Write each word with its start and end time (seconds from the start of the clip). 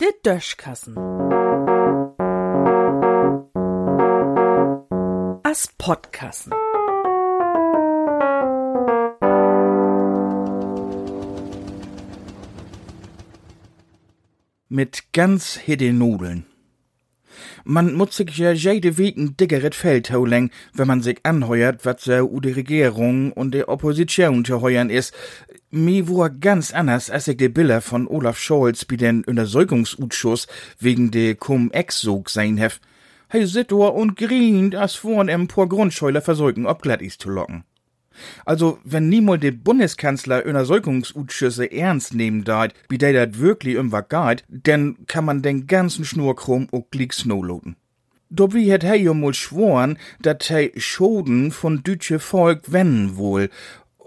Der 0.00 0.12
Döschkassen. 0.24 0.96
As 5.42 5.68
Podkassen. 5.78 6.52
Mit 14.68 15.12
ganz 15.12 15.56
hidde 15.56 15.92
Nudeln. 15.92 16.49
Man 17.64 17.94
muss 17.94 18.16
sich 18.16 18.36
ja 18.38 18.52
jede 18.52 18.98
Weg 18.98 19.16
ein 19.16 19.36
dickeres 19.36 19.76
Feld 19.76 20.10
holen, 20.10 20.50
wenn 20.72 20.88
man 20.88 21.02
sich 21.02 21.18
anheuert, 21.22 21.84
was 21.84 22.04
so 22.04 22.22
u 22.22 22.40
die 22.40 22.52
Regierung 22.52 23.32
und 23.32 23.54
die 23.54 23.68
Opposition 23.68 24.44
zu 24.44 24.60
heuern 24.60 24.90
ist. 24.90 25.14
Mi 25.70 26.08
war 26.08 26.30
ganz 26.30 26.72
anders, 26.72 27.10
als 27.10 27.28
ich 27.28 27.36
die 27.36 27.48
Bilder 27.48 27.80
von 27.80 28.08
Olaf 28.08 28.38
Scholz 28.38 28.84
bei 28.84 28.96
den 28.96 29.24
Untersuchungsausschuss 29.24 30.48
wegen 30.78 31.10
de 31.10 31.34
Cum-Ex-Sog 31.34 32.28
sein 32.28 32.56
hef. 32.56 32.80
Hey, 33.28 33.46
sit 33.46 33.70
da 33.70 33.76
und 33.76 34.16
grient, 34.16 34.74
als 34.74 34.96
vorn 34.96 35.28
em 35.28 35.46
paar 35.46 35.68
Grundscheuler 35.68 36.20
versäugen, 36.20 36.66
ob 36.66 36.82
glatt 36.82 37.00
is 37.00 37.16
zu 37.16 37.30
locken. 37.30 37.62
Also, 38.44 38.78
wenn 38.84 39.08
niemals 39.08 39.40
der 39.40 39.52
Bundeskanzler 39.52 40.44
Untersuchungsausschüsse 40.44 41.70
ernst 41.70 42.14
nehmen 42.14 42.44
deit, 42.44 42.74
wie 42.88 42.98
der 42.98 43.12
dat 43.12 43.38
wirklich 43.38 43.76
was 43.78 44.08
geht, 44.08 44.44
dann 44.48 44.96
kann 45.06 45.24
man 45.24 45.42
den 45.42 45.66
ganzen 45.66 46.04
Schnurkrumm 46.04 46.68
auch 46.72 46.86
gleich 46.90 47.12
snowloten. 47.12 47.76
Dobby 48.32 48.68
hat 48.68 48.84
er 48.84 48.94
ja 48.94 49.12
mal 49.12 49.34
schworen, 49.34 49.98
dat 50.22 50.50
er 50.50 50.70
Schoden 50.76 51.50
von 51.50 51.82
dütsche 51.82 52.20
Volk 52.20 52.70
wenden 52.72 53.16
wohl. 53.16 53.50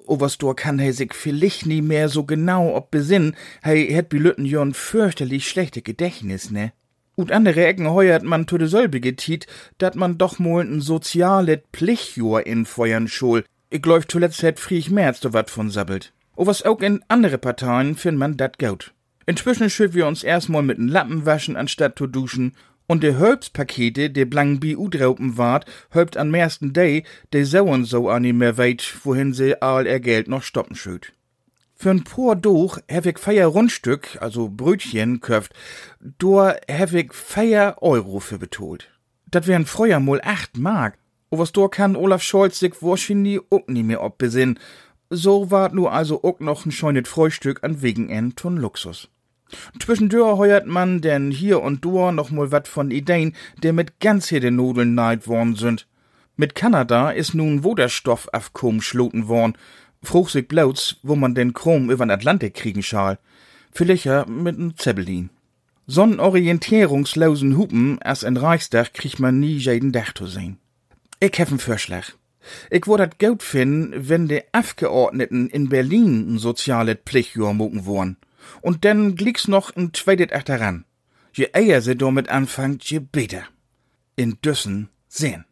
O 0.06 0.20
was 0.20 0.38
do 0.38 0.54
kann 0.54 0.80
er 0.80 0.94
sich 0.94 1.14
vielleicht 1.14 1.66
nie 1.66 1.82
mehr 1.82 2.08
so 2.08 2.24
genau 2.24 2.76
ob 2.76 2.92
besinnen, 2.92 3.36
er 3.62 3.98
hat 3.98 4.10
bi 4.10 4.18
Lütten 4.18 4.46
ja 4.46 4.62
ein 4.62 4.74
fürchterlich 4.74 5.48
schlechte 5.48 5.82
Gedächtnis, 5.82 6.52
ne? 6.52 6.72
Und 7.16 7.32
andere 7.32 7.66
Ecken 7.66 7.90
heuert 7.90 8.24
man 8.24 8.48
zu 8.48 8.58
de 8.58 8.68
selbe 8.68 9.00
Tiet, 9.02 9.46
dat 9.78 9.96
man 9.96 10.18
doch 10.18 10.40
mal 10.40 10.64
ein 10.64 10.82
sozialet 10.82 11.64
Pflichtjur 11.72 12.48
infeuern 12.48 13.08
schol, 13.08 13.44
ich 13.74 13.82
glaub, 13.82 14.10
zuletzt 14.10 14.44
hätt 14.44 14.60
Friech 14.60 14.92
Merz 14.92 15.20
da 15.20 15.34
wat 15.34 15.50
von 15.50 15.72
sabbelt. 15.72 16.14
O 16.36 16.46
was 16.46 16.62
auch 16.62 16.82
in 16.82 17.04
andere 17.08 17.40
Parteien 17.40 17.96
find 17.96 18.20
man 18.20 18.38
dat 18.38 18.60
gaut. 18.60 18.94
Inzwischen 19.26 19.70
schütt 19.70 19.96
wir 19.96 20.06
uns 20.06 20.24
erstmal 20.24 20.62
mit 20.62 20.78
n 20.78 20.88
Lappen 20.88 21.26
waschen 21.26 21.56
anstatt 21.56 21.98
zu 21.98 22.06
duschen 22.06 22.56
und 22.86 23.02
de 23.02 23.18
Hölbspakete, 23.18 24.12
de 24.12 24.26
blank 24.26 24.60
bi 24.60 24.76
udraupen 24.76 25.38
wart, 25.38 25.66
hölbt 25.92 26.18
an 26.18 26.34
ersten 26.34 26.74
Day, 26.74 27.04
de 27.34 27.44
sauen 27.46 27.86
so 27.86 28.10
an 28.10 28.24
mehr 28.24 28.58
weit, 28.58 28.84
wohin 29.04 29.34
sie 29.34 29.60
all 29.62 29.88
ihr 29.88 30.00
Geld 30.00 30.28
noch 30.28 30.44
stoppen 30.44 30.76
schüt. 30.76 31.14
Für'n 31.80 32.04
paar 32.04 32.36
Doch 32.36 32.80
hab 32.92 33.06
ich 33.08 33.18
feier 33.18 33.48
Rundstück, 33.48 34.18
also 34.22 34.50
Brötchen, 34.50 35.20
köft, 35.20 35.54
do 36.00 36.42
hab 36.42 36.94
ich 36.94 37.12
feier 37.12 37.78
Euro 37.82 38.20
für 38.20 38.38
betolt. 38.38 38.92
Dat 39.32 39.48
wären 39.48 39.66
früher 39.66 40.00
mal 40.00 40.22
acht 40.24 40.58
Mark. 40.58 40.98
O 41.34 41.40
was 41.40 41.52
do 41.52 41.68
kann 41.68 41.96
Olaf 41.96 42.22
Scholz 42.22 42.60
sich 42.60 42.84
wahrscheinlich 42.84 43.40
auch 43.50 43.66
nie 43.66 43.82
mehr 43.82 44.04
obbesinn. 44.04 44.60
So 45.10 45.50
ward 45.50 45.74
nu 45.74 45.88
also 45.88 46.24
auch 46.24 46.40
noch 46.40 46.64
ein 46.64 46.72
scheunet 46.72 47.08
Frühstück 47.08 47.64
an 47.64 47.82
wegen 47.82 48.08
en 48.08 48.36
ton 48.36 48.56
Luxus. 48.58 49.10
Zwischendurch 49.80 50.38
heuert 50.38 50.68
man 50.68 51.02
denn 51.02 51.32
hier 51.32 51.64
und 51.64 51.84
do 51.84 52.12
noch 52.12 52.30
mal 52.30 52.52
wat 52.52 52.68
von 52.68 52.92
Ideen, 52.92 53.36
der 53.64 53.74
mit 53.74 54.00
ganz 54.00 54.30
hier 54.30 54.42
den 54.42 54.58
Nudeln 54.58 54.94
neid 54.94 55.28
worden 55.28 55.56
sind. 55.56 55.88
Mit 56.36 56.54
Kanada 56.54 57.10
is 57.10 57.34
nun 57.34 57.64
wo 57.64 57.74
der 57.74 57.90
Stoff 57.90 58.30
auf 58.32 58.54
Chrom 58.54 58.80
schloten 58.80 59.28
worden. 59.28 59.58
Fruch 60.04 60.30
sich 60.30 60.48
blauts, 60.48 60.98
wo 61.02 61.16
man 61.16 61.34
den 61.34 61.54
Chrom 61.54 61.90
übern 61.90 62.12
Atlantik 62.12 62.54
kriegen 62.54 62.84
schal. 62.84 63.18
Vielleicht 63.72 64.06
mit 64.28 64.60
n 64.60 64.76
Zeppelin. 64.78 65.32
So'n 65.88 66.20
orientierungslosen 66.20 67.58
Hupen 67.58 68.00
as 68.04 68.22
en 68.22 68.38
Reichstag 68.38 68.94
kriegt 68.94 69.20
man 69.20 69.40
nie 69.40 69.58
jeden 69.58 69.92
Dach 69.92 70.14
zu 70.14 70.28
sehen. 70.28 70.60
Ich 71.26 71.40
hef 71.40 71.52
n 71.52 71.58
Vorschlag. 71.58 72.08
Ich 72.70 72.86
würd 72.86 73.00
dat 73.00 73.18
gut 73.18 73.44
finden, 73.44 74.10
wenn 74.10 74.28
de 74.28 74.44
Abgeordneten 74.52 75.48
in 75.48 75.70
Berlin 75.70 76.34
n 76.34 76.38
sozialet 76.38 77.04
Pflichtjahr 77.06 77.54
mucken 77.54 77.86
wollen. 77.86 78.18
Und 78.60 78.84
dann 78.84 79.16
glicks 79.16 79.48
noch 79.48 79.74
n 79.74 79.94
zweitet 79.94 80.34
achteran. 80.34 80.84
Je 81.32 81.48
eher 81.54 81.82
sie 81.82 81.96
damit 81.96 82.28
anfangt, 82.28 82.84
je 82.92 83.00
besser. 83.00 83.46
In 84.18 84.40
Düssen 84.44 84.90
sehen. 85.08 85.46